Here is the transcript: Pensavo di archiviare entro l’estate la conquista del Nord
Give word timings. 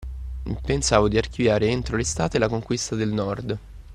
Pensavo 0.65 1.07
di 1.07 1.19
archiviare 1.19 1.67
entro 1.67 1.95
l’estate 1.95 2.39
la 2.39 2.47
conquista 2.49 2.95
del 2.95 3.09
Nord 3.11 3.57